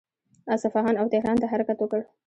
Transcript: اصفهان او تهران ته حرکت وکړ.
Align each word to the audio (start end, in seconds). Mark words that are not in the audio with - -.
اصفهان 0.55 0.95
او 1.01 1.05
تهران 1.13 1.35
ته 1.41 1.45
حرکت 1.51 1.77
وکړ. 1.79 2.01